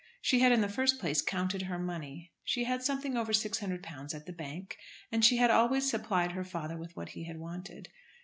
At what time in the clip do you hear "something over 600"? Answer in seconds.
2.81-4.15